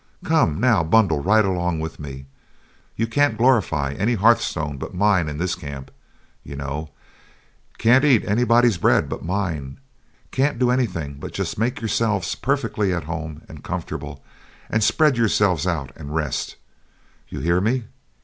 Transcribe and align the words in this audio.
Come, 0.25 0.59
now, 0.59 0.83
bundle 0.83 1.19
right 1.21 1.45
along 1.45 1.79
with 1.79 1.99
me. 1.99 2.25
You 2.95 3.05
can't 3.05 3.37
glorify 3.37 3.91
any 3.93 4.15
hearth 4.15 4.41
stone 4.41 4.77
but 4.79 4.95
mine 4.95 5.29
in 5.29 5.37
this 5.37 5.53
camp, 5.53 5.91
you 6.43 6.55
know 6.55 6.89
can't 7.77 8.03
eat 8.03 8.25
anybody's 8.25 8.79
bread 8.79 9.07
but 9.07 9.23
mine 9.23 9.77
can't 10.31 10.57
do 10.57 10.71
anything 10.71 11.17
but 11.19 11.33
just 11.33 11.59
make 11.59 11.81
yourselves 11.81 12.33
perfectly 12.33 12.91
at 12.91 13.03
home 13.03 13.43
and 13.47 13.63
comfortable, 13.63 14.23
and 14.71 14.83
spread 14.83 15.17
yourselves 15.17 15.67
out 15.67 15.91
and 15.95 16.15
rest! 16.15 16.55
You 17.29 17.41
hear 17.41 17.61
me! 17.61 17.83